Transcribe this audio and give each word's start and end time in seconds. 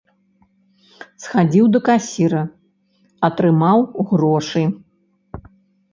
Схадзіў 1.23 1.65
да 1.75 1.79
касіра, 1.89 2.41
атрымаў 3.27 3.79
грошы. 4.15 4.63